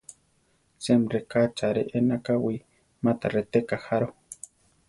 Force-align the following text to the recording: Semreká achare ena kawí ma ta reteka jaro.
Semreká 0.85 1.37
achare 1.47 1.81
ena 1.99 2.17
kawí 2.25 2.55
ma 3.03 3.11
ta 3.19 3.27
reteka 3.35 3.75
jaro. 3.85 4.09